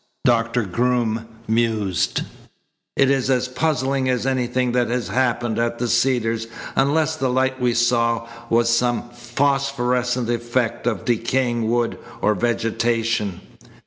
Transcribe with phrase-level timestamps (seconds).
[0.25, 2.23] Doctor Groom mused.
[2.95, 7.59] "It is as puzzling as anything that has happened at the Cedars unless the light
[7.61, 13.41] we saw was some phosphorescent effect of decaying wood or vegetation."